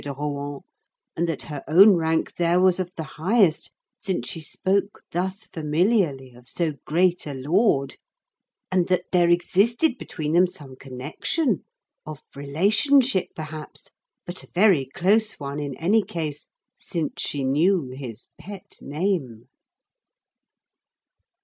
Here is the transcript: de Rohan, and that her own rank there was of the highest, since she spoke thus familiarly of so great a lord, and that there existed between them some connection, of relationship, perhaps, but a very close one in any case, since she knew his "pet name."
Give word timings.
de 0.03 0.11
Rohan, 0.11 0.61
and 1.15 1.29
that 1.29 1.43
her 1.43 1.63
own 1.67 1.95
rank 1.95 2.33
there 2.37 2.59
was 2.59 2.79
of 2.79 2.91
the 2.97 3.03
highest, 3.03 3.69
since 3.99 4.27
she 4.27 4.39
spoke 4.39 5.03
thus 5.11 5.45
familiarly 5.45 6.33
of 6.33 6.47
so 6.49 6.73
great 6.85 7.27
a 7.27 7.35
lord, 7.35 7.97
and 8.71 8.87
that 8.87 9.05
there 9.11 9.29
existed 9.29 9.99
between 9.99 10.33
them 10.33 10.47
some 10.47 10.75
connection, 10.75 11.63
of 12.03 12.19
relationship, 12.35 13.27
perhaps, 13.35 13.91
but 14.25 14.41
a 14.41 14.47
very 14.55 14.85
close 14.87 15.33
one 15.33 15.59
in 15.59 15.77
any 15.77 16.01
case, 16.01 16.47
since 16.75 17.13
she 17.19 17.43
knew 17.43 17.91
his 17.91 18.25
"pet 18.39 18.77
name." 18.81 19.49